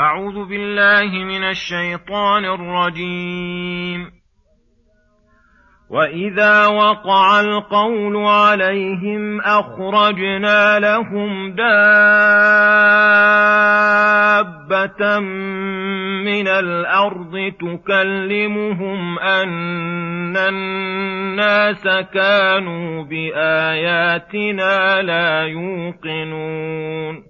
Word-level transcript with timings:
أعوذ 0.00 0.48
بالله 0.48 1.24
من 1.24 1.44
الشيطان 1.44 2.44
الرجيم. 2.44 4.10
وإذا 5.90 6.66
وقع 6.66 7.40
القول 7.40 8.16
عليهم 8.16 9.40
أخرجنا 9.40 10.78
لهم 10.78 11.50
دابة 11.50 11.70
من 16.24 16.48
الأرض 16.48 17.52
تكلمهم 17.60 19.18
أن 19.18 20.36
الناس 20.36 21.82
كانوا 22.14 23.04
بآياتنا 23.04 25.02
لا 25.02 25.42
يوقنون. 25.42 27.29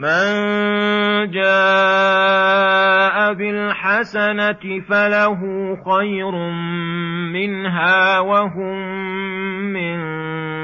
من 0.00 1.30
جاء 1.30 3.16
بالحسنة 3.34 4.80
فله 4.88 5.40
خير 5.84 6.30
منها 7.32 8.18
وهم 8.20 8.78
من 9.72 10.00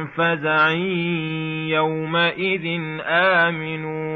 فزع 0.06 0.70
يومئذ 1.68 2.66
آمنون. 3.06 4.15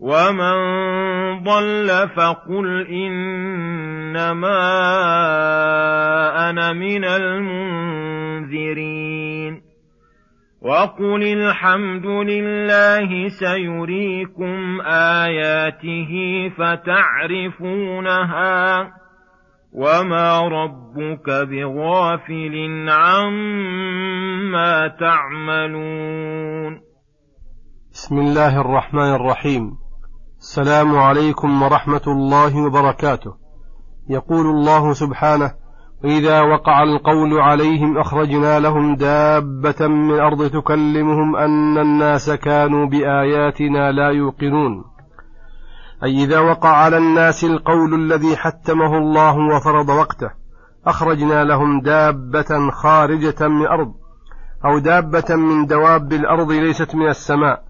ومن 0.00 0.54
ضل 1.42 2.08
فقل 2.16 2.86
انما 2.86 4.60
أنا 6.50 6.72
من 6.72 7.04
المنذرين 7.04 8.88
وقل 10.62 11.22
الحمد 11.22 12.06
لله 12.06 13.28
سيريكم 13.28 14.80
اياته 14.86 16.12
فتعرفونها 16.58 18.18
وما 19.72 20.40
ربك 20.48 21.30
بغافل 21.30 22.86
عما 22.88 24.88
تعملون 24.88 26.80
بسم 27.92 28.18
الله 28.18 28.60
الرحمن 28.60 29.14
الرحيم 29.14 29.87
السلام 30.40 30.96
عليكم 30.96 31.62
ورحمة 31.62 32.02
الله 32.06 32.66
وبركاته. 32.66 33.34
يقول 34.08 34.46
الله 34.46 34.92
سبحانه 34.92 35.50
وإذا 36.04 36.40
وقع 36.40 36.82
القول 36.82 37.40
عليهم 37.40 37.98
أخرجنا 37.98 38.60
لهم 38.60 38.96
دابة 38.96 39.86
من 39.86 40.14
الأرض 40.14 40.50
تكلمهم 40.50 41.36
أن 41.36 41.78
الناس 41.78 42.30
كانوا 42.30 42.86
بآياتنا 42.86 43.92
لا 43.92 44.10
يوقنون. 44.10 44.84
أي 46.04 46.24
إذا 46.24 46.40
وقع 46.40 46.68
على 46.68 46.96
الناس 46.96 47.44
القول 47.44 47.94
الذي 47.94 48.36
حتمه 48.36 48.98
الله 48.98 49.36
وفرض 49.56 49.88
وقته 49.88 50.30
أخرجنا 50.86 51.44
لهم 51.44 51.80
دابة 51.80 52.70
خارجة 52.70 53.48
من 53.48 53.62
الأرض 53.62 53.94
أو 54.64 54.78
دابة 54.78 55.36
من 55.36 55.66
دواب 55.66 56.12
الأرض 56.12 56.52
ليست 56.52 56.94
من 56.94 57.08
السماء. 57.08 57.67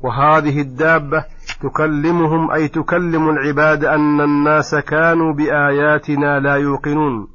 وهذه 0.00 0.60
الدابة 0.60 1.24
تكلمهم 1.62 2.50
أي 2.50 2.68
تكلم 2.68 3.30
العباد 3.30 3.84
أن 3.84 4.20
الناس 4.20 4.74
كانوا 4.74 5.32
بآياتنا 5.32 6.40
لا 6.40 6.54
يوقنون. 6.54 7.28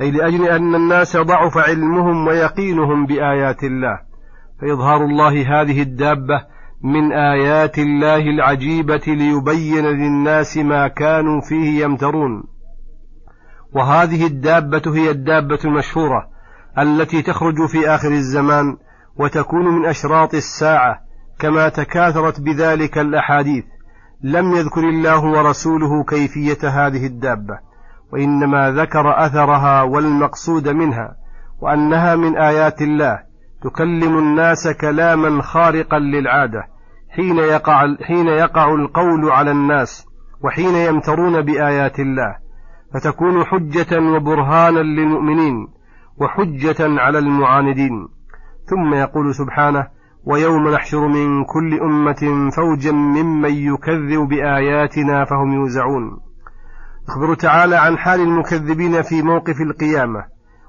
أي 0.00 0.10
لأجل 0.10 0.44
أن 0.44 0.74
الناس 0.74 1.16
ضعف 1.16 1.58
علمهم 1.58 2.26
ويقينهم 2.26 3.06
بآيات 3.06 3.64
الله. 3.64 4.00
فإظهار 4.60 5.04
الله 5.04 5.60
هذه 5.60 5.82
الدابة 5.82 6.46
من 6.82 7.12
آيات 7.12 7.78
الله 7.78 8.16
العجيبة 8.16 9.02
ليبين 9.06 9.86
للناس 9.86 10.56
ما 10.56 10.88
كانوا 10.88 11.40
فيه 11.40 11.84
يمترون. 11.84 12.44
وهذه 13.72 14.26
الدابة 14.26 14.82
هي 14.86 15.10
الدابة 15.10 15.58
المشهورة 15.64 16.28
التي 16.78 17.22
تخرج 17.22 17.66
في 17.66 17.88
آخر 17.88 18.08
الزمان 18.08 18.76
وتكون 19.16 19.64
من 19.68 19.86
أشراط 19.86 20.34
الساعة 20.34 21.07
كما 21.38 21.68
تكاثرت 21.68 22.40
بذلك 22.40 22.98
الأحاديث. 22.98 23.64
لم 24.22 24.52
يذكر 24.52 24.80
الله 24.80 25.24
ورسوله 25.24 26.04
كيفية 26.04 26.68
هذه 26.68 27.06
الدابة 27.06 27.58
وإنما 28.12 28.70
ذكر 28.70 29.26
أثرها 29.26 29.82
والمقصود 29.82 30.68
منها 30.68 31.16
وأنها 31.60 32.16
من 32.16 32.36
آيات 32.36 32.82
الله 32.82 33.18
تكلم 33.62 34.18
الناس 34.18 34.68
كلاما 34.80 35.42
خارقا 35.42 35.98
للعادة 35.98 36.62
حين 37.10 37.38
يقع, 37.38 37.80
حين 38.02 38.26
يقع 38.26 38.74
القول 38.74 39.30
على 39.30 39.50
الناس 39.50 40.06
وحين 40.44 40.74
يمترون 40.74 41.42
بآيات 41.42 41.98
الله. 42.00 42.36
فتكون 42.94 43.44
حجة 43.44 44.00
وبرهانا 44.00 44.78
للمؤمنين 44.80 45.68
وحجة 46.20 47.00
على 47.00 47.18
المعاندين. 47.18 48.08
ثم 48.64 48.94
يقول 48.94 49.34
سبحانه 49.34 49.86
ويوم 50.30 50.68
نحشر 50.68 51.08
من 51.08 51.44
كل 51.44 51.80
أمة 51.80 52.50
فوجا 52.56 52.92
ممن 52.92 53.50
يكذب 53.50 54.28
بآياتنا 54.28 55.24
فهم 55.24 55.52
يوزعون. 55.52 56.20
يخبر 57.08 57.34
تعالى 57.34 57.76
عن 57.76 57.98
حال 57.98 58.20
المكذبين 58.20 59.02
في 59.02 59.22
موقف 59.22 59.60
القيامة 59.60 60.24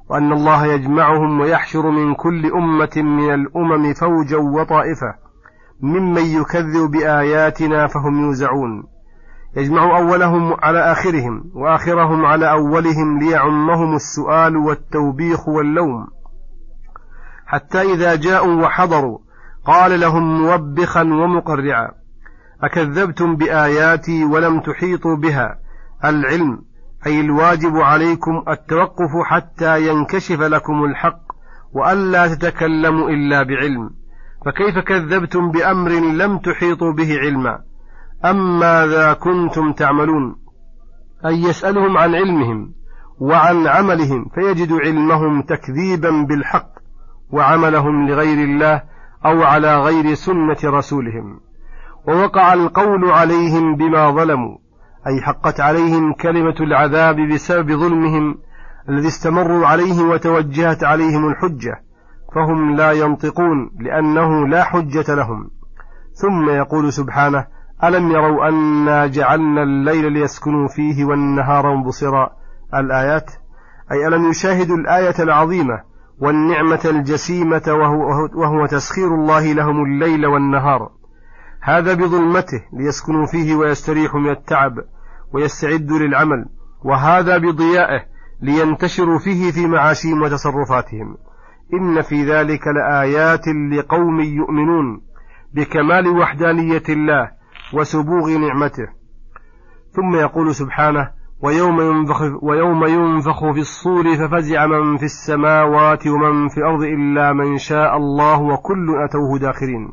وأن 0.09 0.31
الله 0.31 0.65
يجمعهم 0.65 1.39
ويحشر 1.39 1.89
من 1.89 2.15
كل 2.15 2.45
أمة 2.45 2.89
من 2.95 3.33
الأمم 3.33 3.93
فوجا 3.93 4.37
وطائفة 4.37 5.15
ممن 5.81 6.25
يكذب 6.25 6.91
بآياتنا 6.91 7.87
فهم 7.87 8.21
يوزعون. 8.21 8.83
يجمع 9.57 9.97
أولهم 9.97 10.53
على 10.63 10.91
آخرهم 10.91 11.43
وآخرهم 11.55 12.25
على 12.25 12.51
أولهم 12.51 13.19
ليعمهم 13.19 13.95
السؤال 13.95 14.57
والتوبيخ 14.57 15.49
واللوم. 15.49 16.07
حتى 17.45 17.81
إذا 17.81 18.15
جاءوا 18.15 18.63
وحضروا 18.63 19.28
قال 19.65 19.99
لهم 19.99 20.41
موبخا 20.41 21.01
ومقرعا 21.01 21.91
أكذبتم 22.63 23.35
بآياتي 23.35 24.23
ولم 24.23 24.59
تحيطوا 24.59 25.15
بها. 25.15 25.59
العلم 26.05 26.61
أي 27.07 27.19
الواجب 27.19 27.75
عليكم 27.75 28.43
التوقف 28.49 29.11
حتى 29.25 29.87
ينكشف 29.87 30.41
لكم 30.41 30.83
الحق 30.83 31.21
وألا 31.73 32.27
تتكلموا 32.35 33.09
إلا 33.09 33.43
بعلم. 33.43 33.89
فكيف 34.45 34.77
كذبتم 34.79 35.51
بأمر 35.51 35.91
لم 35.91 36.37
تحيطوا 36.37 36.93
به 36.93 37.17
علما؟ 37.19 37.59
أم 38.25 38.59
ماذا 38.59 39.13
كنتم 39.13 39.73
تعملون؟ 39.73 40.35
أي 41.25 41.43
يسألهم 41.43 41.97
عن 41.97 42.15
علمهم 42.15 42.73
وعن 43.19 43.67
عملهم 43.67 44.25
فيجد 44.35 44.73
علمهم 44.73 45.41
تكذيبا 45.41 46.25
بالحق 46.29 46.69
وعملهم 47.31 48.07
لغير 48.07 48.43
الله 48.43 48.83
أو 49.25 49.43
على 49.43 49.77
غير 49.79 50.13
سنة 50.13 50.57
رسولهم 50.63 51.39
ووقع 52.07 52.53
القول 52.53 53.11
عليهم 53.11 53.75
بما 53.75 54.11
ظلموا 54.11 54.57
أي 55.07 55.21
حقت 55.21 55.59
عليهم 55.59 56.13
كلمة 56.13 56.55
العذاب 56.59 57.15
بسبب 57.15 57.71
ظلمهم 57.71 58.37
الذي 58.89 59.07
استمروا 59.07 59.67
عليه 59.67 60.03
وتوجهت 60.03 60.83
عليهم 60.83 61.27
الحجة 61.29 61.83
فهم 62.35 62.75
لا 62.75 62.91
ينطقون 62.91 63.71
لأنه 63.79 64.47
لا 64.47 64.63
حجة 64.63 65.15
لهم. 65.15 65.49
ثم 66.13 66.49
يقول 66.49 66.93
سبحانه 66.93 67.45
ألم 67.83 68.11
يروا 68.11 68.47
أنا 68.49 69.07
جعلنا 69.07 69.63
الليل 69.63 70.11
ليسكنوا 70.11 70.67
فيه 70.67 71.05
والنهار 71.05 71.75
مبصرا 71.75 72.29
الآيات 72.73 73.31
أي 73.91 74.07
ألم 74.07 74.29
يشاهدوا 74.29 74.77
الآية 74.77 75.15
العظيمة 75.19 75.88
والنعمة 76.21 76.81
الجسيمة 76.85 77.61
وهو, 78.35 78.65
تسخير 78.65 79.15
الله 79.15 79.53
لهم 79.53 79.83
الليل 79.85 80.25
والنهار. 80.25 80.91
هذا 81.61 81.93
بظلمته 81.93 82.61
ليسكنوا 82.73 83.25
فيه 83.25 83.55
ويستريحوا 83.55 84.19
من 84.19 84.29
التعب 84.29 84.73
ويستعدوا 85.33 85.99
للعمل. 85.99 86.45
وهذا 86.83 87.37
بضيائه 87.37 88.05
لينتشروا 88.41 89.19
فيه 89.19 89.51
في 89.51 89.67
معاشهم 89.67 90.21
وتصرفاتهم. 90.21 91.17
إن 91.73 92.01
في 92.01 92.23
ذلك 92.25 92.61
لآيات 92.67 93.47
لقوم 93.71 94.19
يؤمنون 94.19 95.01
بكمال 95.53 96.07
وحدانية 96.07 96.83
الله 96.89 97.31
وسبوغ 97.73 98.29
نعمته. 98.37 98.87
ثم 99.91 100.15
يقول 100.15 100.55
سبحانه 100.55 101.18
ويوم 101.41 101.81
ينفخ, 101.81 102.21
ويوم 102.41 102.85
ينفخ 102.85 103.51
في 103.51 103.59
الصور 103.59 104.03
ففزع 104.17 104.65
من 104.65 104.97
في 104.97 105.05
السماوات 105.05 106.07
ومن 106.07 106.47
في 106.47 106.57
الأرض 106.57 106.81
إلا 106.81 107.33
من 107.33 107.57
شاء 107.57 107.97
الله 107.97 108.41
وكل 108.41 108.87
أتوه 109.09 109.39
داخرين. 109.39 109.91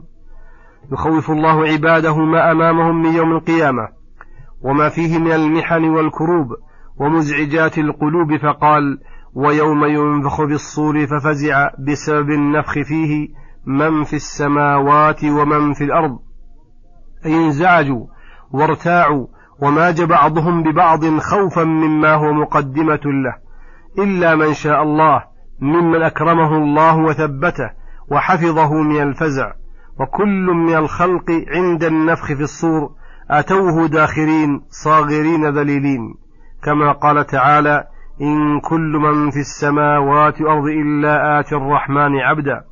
يخوف 0.92 1.30
الله 1.30 1.66
عباده 1.68 2.16
ما 2.16 2.52
أمامهم 2.52 3.02
من 3.02 3.14
يوم 3.14 3.32
القيامة 3.32 3.88
وما 4.62 4.88
فيه 4.88 5.18
من 5.18 5.32
المحن 5.32 5.84
والكروب 5.84 6.46
ومزعجات 6.96 7.78
القلوب 7.78 8.36
فقال 8.36 8.98
ويوم 9.34 9.84
ينفخ 9.84 10.36
في 10.36 10.52
الصور 10.52 11.06
ففزع 11.06 11.70
بسبب 11.88 12.30
النفخ 12.30 12.72
فيه 12.72 13.28
من 13.66 14.04
في 14.04 14.16
السماوات 14.16 15.24
ومن 15.24 15.72
في 15.72 15.84
الأرض. 15.84 16.18
أي 17.26 17.34
انزعجوا 17.34 18.06
وارتاعوا 18.52 19.26
وماج 19.62 20.02
بعضهم 20.02 20.62
ببعض 20.62 21.18
خوفا 21.18 21.64
مما 21.64 22.14
هو 22.14 22.32
مقدمة 22.32 23.00
له 23.04 23.36
إلا 24.04 24.34
من 24.34 24.54
شاء 24.54 24.82
الله 24.82 25.24
ممن 25.60 26.02
أكرمه 26.02 26.56
الله 26.56 26.96
وثبته 26.96 27.70
وحفظه 28.10 28.74
من 28.74 29.02
الفزع 29.02 29.52
وكل 30.00 30.46
من 30.46 30.74
الخلق 30.74 31.30
عند 31.48 31.84
النفخ 31.84 32.26
في 32.26 32.42
الصور 32.42 32.90
أتوه 33.30 33.86
داخرين 33.88 34.60
صاغرين 34.68 35.58
ذليلين. 35.58 36.14
كما 36.64 36.92
قال 36.92 37.26
تعالى 37.26 37.84
إن 38.20 38.60
كل 38.60 38.98
من 39.02 39.30
في 39.30 39.40
السماوات 39.40 40.40
والأرض 40.40 40.64
إلا 40.64 41.40
آتي 41.40 41.54
الرحمن 41.54 42.16
عبدا. 42.20 42.64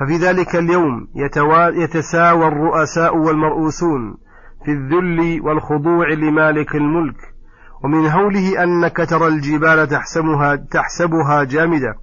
ففي 0.00 0.16
ذلك 0.16 0.56
اليوم 0.56 1.08
يتساوى 1.74 2.48
الرؤساء 2.48 3.16
والمرؤوسون 3.16 4.16
في 4.64 4.70
الذل 4.70 5.40
والخضوع 5.42 6.08
لمالك 6.08 6.74
الملك 6.74 7.16
ومن 7.84 8.06
هوله 8.06 8.62
أنك 8.62 8.96
ترى 8.96 9.26
الجبال 9.26 9.88
تحسبها, 9.88 10.56
تحسبها 10.56 11.44
جامدة 11.44 11.94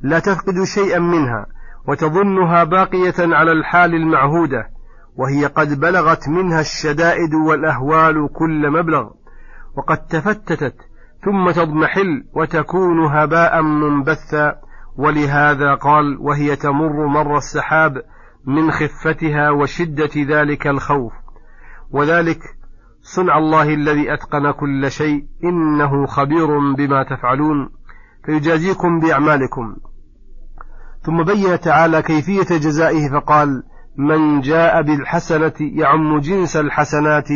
لا 0.00 0.18
تفقد 0.18 0.62
شيئا 0.64 0.98
منها 0.98 1.46
وتظنها 1.88 2.64
باقية 2.64 3.14
على 3.18 3.52
الحال 3.52 3.94
المعهودة 3.94 4.70
وهي 5.16 5.46
قد 5.46 5.80
بلغت 5.80 6.28
منها 6.28 6.60
الشدائد 6.60 7.34
والأهوال 7.34 8.28
كل 8.32 8.70
مبلغ 8.70 9.10
وقد 9.76 10.06
تفتتت 10.06 10.76
ثم 11.24 11.50
تضمحل 11.50 12.24
وتكون 12.34 13.06
هباء 13.06 13.62
منبثا 13.62 14.56
ولهذا 14.96 15.74
قال 15.74 16.18
وهي 16.20 16.56
تمر 16.56 17.06
مر 17.06 17.36
السحاب 17.36 18.02
من 18.46 18.70
خفتها 18.70 19.50
وشدة 19.50 20.10
ذلك 20.16 20.66
الخوف 20.66 21.12
وذلك 21.94 22.38
صنع 23.02 23.38
الله 23.38 23.74
الذي 23.74 24.14
أتقن 24.14 24.50
كل 24.50 24.90
شيء 24.90 25.24
إنه 25.44 26.06
خبير 26.06 26.74
بما 26.76 27.02
تفعلون 27.02 27.70
فيجازيكم 28.26 29.00
بأعمالكم. 29.00 29.76
ثم 31.02 31.22
بين 31.22 31.60
تعالى 31.60 32.02
كيفية 32.02 32.58
جزائه 32.58 33.10
فقال 33.10 33.62
من 33.96 34.40
جاء 34.40 34.82
بالحسنة 34.82 35.52
يعم 35.60 36.18
جنس 36.18 36.56
الحسنات 36.56 37.28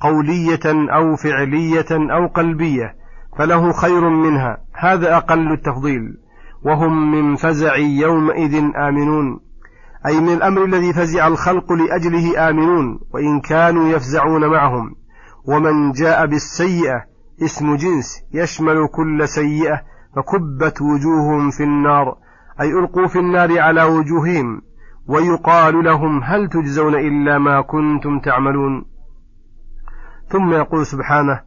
قولية 0.00 0.90
أو 0.96 1.16
فعلية 1.16 1.90
أو 1.90 2.26
قلبية 2.26 2.94
فله 3.38 3.72
خير 3.72 4.08
منها 4.08 4.58
هذا 4.74 5.16
أقل 5.16 5.52
التفضيل. 5.52 6.16
وهم 6.64 7.12
من 7.12 7.36
فزع 7.36 7.76
يومئذ 7.76 8.56
آمنون. 8.76 9.45
أي 10.06 10.20
من 10.20 10.28
الأمر 10.32 10.64
الذي 10.64 10.92
فزع 10.92 11.26
الخلق 11.26 11.72
لأجله 11.72 12.50
آمنون 12.50 13.00
وإن 13.14 13.40
كانوا 13.40 13.88
يفزعون 13.88 14.46
معهم. 14.46 14.94
ومن 15.48 15.92
جاء 15.92 16.26
بالسيئة 16.26 17.04
اسم 17.42 17.76
جنس 17.76 18.22
يشمل 18.32 18.88
كل 18.94 19.28
سيئة 19.28 19.82
فكبت 20.16 20.82
وجوههم 20.82 21.50
في 21.50 21.62
النار 21.62 22.16
أي 22.60 22.70
ألقوا 22.72 23.06
في 23.06 23.18
النار 23.18 23.58
على 23.60 23.84
وجوههم 23.84 24.62
ويقال 25.08 25.84
لهم 25.84 26.22
هل 26.22 26.48
تجزون 26.48 26.94
إلا 26.94 27.38
ما 27.38 27.60
كنتم 27.60 28.20
تعملون. 28.20 28.84
ثم 30.28 30.52
يقول 30.52 30.86
سبحانه 30.86 31.40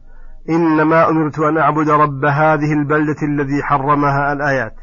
إنما 0.50 1.08
أمرت 1.08 1.38
أن 1.38 1.58
أعبد 1.58 1.90
رب 1.90 2.24
هذه 2.24 2.72
البلدة 2.72 3.22
الذي 3.22 3.62
حرمها 3.62 4.32
الآيات. 4.32 4.74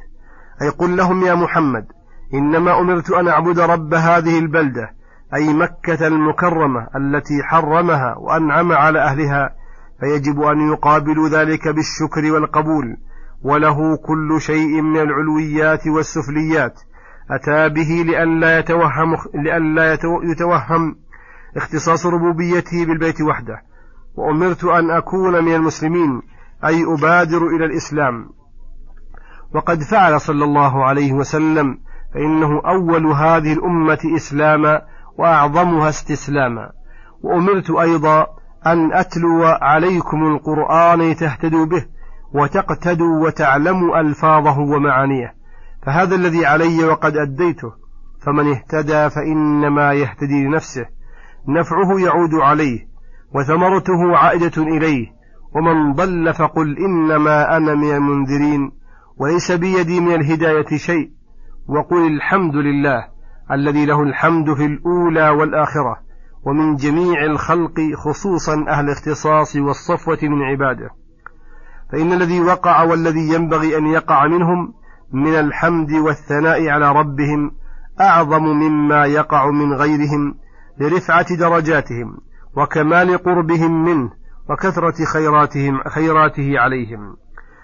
أي 0.61 0.69
قل 0.69 0.97
لهم 0.97 1.23
يا 1.23 1.35
محمد 1.35 1.96
إنما 2.33 2.79
أمرت 2.79 3.11
أن 3.11 3.27
أعبد 3.27 3.59
رب 3.59 3.93
هذه 3.93 4.39
البلدة 4.39 4.93
أي 5.35 5.53
مكة 5.53 6.07
المكرمة 6.07 6.87
التي 6.95 7.43
حرمها 7.43 8.15
وأنعم 8.17 8.71
على 8.71 8.99
أهلها 8.99 9.55
فيجب 9.99 10.41
أن 10.41 10.71
يقابلوا 10.71 11.29
ذلك 11.29 11.67
بالشكر 11.67 12.31
والقبول 12.31 12.97
وله 13.43 13.97
كل 13.97 14.41
شيء 14.41 14.81
من 14.81 14.97
العلويات 14.97 15.87
والسفليات. 15.87 16.79
أتى 17.31 17.69
به 17.69 18.03
لئلا 18.05 18.59
يتوهم 18.59 19.17
لئلا 19.33 19.93
يتوهم 20.23 20.95
اختصاص 21.57 22.05
ربوبيته 22.05 22.85
بالبيت 22.85 23.21
وحده. 23.21 23.61
وأمرت 24.15 24.63
أن 24.63 24.91
أكون 24.91 25.45
من 25.45 25.55
المسلمين 25.55 26.21
أي 26.65 26.83
أبادر 26.83 27.47
إلى 27.47 27.65
الإسلام. 27.65 28.29
وقد 29.55 29.83
فعل 29.83 30.21
صلى 30.21 30.43
الله 30.45 30.85
عليه 30.85 31.13
وسلم 31.13 31.77
فإنه 32.17 32.61
أول 32.65 33.05
هذه 33.05 33.53
الأمة 33.53 33.99
إسلاما 34.15 34.81
وأعظمها 35.17 35.89
استسلاما. 35.89 36.71
وأمرت 37.23 37.71
أيضا 37.71 38.27
أن 38.67 38.93
أتلو 38.93 39.43
عليكم 39.43 40.23
القرآن 40.23 41.15
تهتدوا 41.15 41.65
به 41.65 41.85
وتقتدوا 42.33 43.25
وتعلموا 43.25 43.99
ألفاظه 43.99 44.59
ومعانيه. 44.59 45.33
فهذا 45.85 46.15
الذي 46.15 46.45
علي 46.45 46.85
وقد 46.85 47.17
أديته 47.17 47.71
فمن 48.25 48.51
اهتدى 48.51 49.09
فإنما 49.09 49.93
يهتدي 49.93 50.43
لنفسه. 50.45 50.85
نفعه 51.47 51.99
يعود 51.99 52.33
عليه 52.33 52.79
وثمرته 53.33 54.17
عائدة 54.17 54.63
إليه. 54.63 55.07
ومن 55.55 55.93
ضل 55.93 56.33
فقل 56.33 56.77
إنما 56.77 57.57
أنا 57.57 57.75
من 57.75 57.95
المنذرين 57.95 58.71
وليس 59.17 59.51
بيدي 59.51 59.99
من 59.99 60.13
الهداية 60.13 60.77
شيء. 60.77 61.16
وقل 61.67 62.07
الحمد 62.07 62.55
لله 62.55 63.07
الذي 63.51 63.85
له 63.85 64.03
الحمد 64.03 64.53
في 64.53 64.65
الأولى 64.65 65.29
والآخرة 65.29 65.97
ومن 66.43 66.75
جميع 66.75 67.23
الخلق 67.23 67.81
خصوصا 67.95 68.65
أهل 68.69 68.85
الاختصاص 68.85 69.55
والصفوة 69.55 70.17
من 70.21 70.41
عباده. 70.41 70.89
فإن 71.91 72.13
الذي 72.13 72.41
وقع 72.41 72.83
والذي 72.83 73.33
ينبغي 73.33 73.77
أن 73.77 73.87
يقع 73.87 74.27
منهم 74.27 74.73
من 75.11 75.35
الحمد 75.35 75.91
والثناء 75.91 76.67
على 76.67 76.91
ربهم 76.91 77.51
أعظم 78.01 78.43
مما 78.43 79.05
يقع 79.05 79.51
من 79.51 79.73
غيرهم 79.73 80.35
لرفعة 80.79 81.35
درجاتهم 81.35 82.17
وكمال 82.57 83.17
قربهم 83.17 83.83
منه 83.83 84.11
وكثرة 84.49 85.05
خيراتهم 85.05 85.83
خيراته 85.89 86.59
عليهم. 86.59 87.17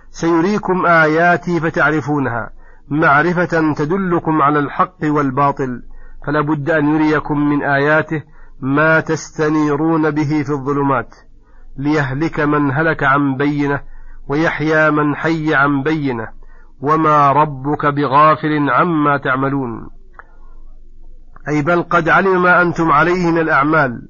سيريكم 0.09 0.85
آياتي 0.85 1.59
فتعرفونها. 1.59 2.49
معرفة 2.89 3.73
تدلكم 3.73 4.41
على 4.41 4.59
الحق 4.59 5.03
والباطل 5.03 5.83
فلا 6.27 6.41
بد 6.41 6.69
أن 6.69 6.87
يريكم 6.87 7.37
من 7.37 7.63
آياته 7.63 8.23
ما 8.59 8.99
تستنيرون 8.99 10.11
به 10.11 10.43
في 10.43 10.49
الظلمات 10.49 11.15
ليهلك 11.77 12.39
من 12.39 12.71
هلك 12.71 13.03
عن 13.03 13.37
بينة 13.37 13.81
ويحيى 14.27 14.91
من 14.91 15.15
حي 15.15 15.55
عن 15.55 15.83
بينة 15.83 16.27
وما 16.81 17.31
ربك 17.31 17.85
بغافل 17.85 18.69
عما 18.69 19.17
تعملون. 19.17 19.89
أي 21.49 21.61
بل 21.61 21.83
قد 21.83 22.09
علم 22.09 22.43
ما 22.43 22.61
أنتم 22.61 22.91
عليه 22.91 23.31
من 23.31 23.37
الأعمال 23.37 24.09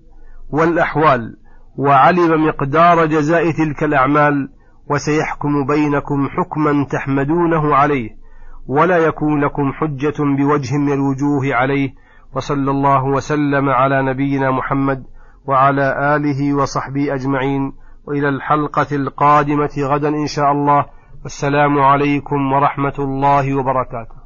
والأحوال 0.50 1.38
وعلم 1.78 2.48
مقدار 2.48 3.06
جزاء 3.06 3.52
تلك 3.52 3.84
الأعمال 3.84 4.50
وسيحكم 4.90 5.66
بينكم 5.66 6.28
حكما 6.30 6.86
تحمدونه 6.92 7.76
عليه. 7.76 8.23
ولا 8.68 8.98
يكون 8.98 9.46
لكم 9.46 9.72
حجة 9.74 10.24
بوجه 10.38 10.78
من 10.78 10.94
الوجوه 10.94 11.56
عليه 11.56 11.90
وصلى 12.36 12.72
الله 12.72 13.06
وسلم 13.06 13.70
على 13.70 14.04
نبينا 14.04 14.52
محمد 14.52 15.04
وعلى 15.46 16.16
آله 16.16 16.54
وصحبه 16.54 17.14
أجمعين. 17.14 17.74
وإلى 18.08 18.30
الحلقة 18.30 18.96
القادمة 18.96 19.70
غدا 19.80 20.10
إن 20.10 20.28
شاء 20.28 20.52
الله. 20.52 20.86
والسلام 21.24 21.80
عليكم 21.80 22.54
ورحمة 22.54 22.96
الله 23.00 23.60
وبركاته. 23.60 24.23